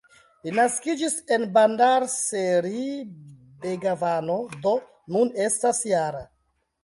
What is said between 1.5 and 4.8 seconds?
Bandar-Seri-Begavano, do